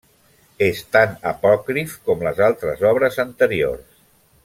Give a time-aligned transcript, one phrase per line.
[0.67, 3.89] És tan apòcrif com les altres obres anteriors.